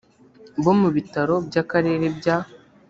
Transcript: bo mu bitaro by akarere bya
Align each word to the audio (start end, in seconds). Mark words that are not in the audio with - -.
bo 0.63 0.73
mu 0.79 0.89
bitaro 0.95 1.35
by 1.47 1.55
akarere 1.61 2.05
bya 2.17 2.37